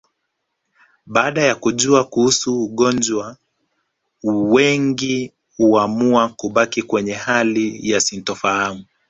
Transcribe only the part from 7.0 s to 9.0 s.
hali ya sintofahamu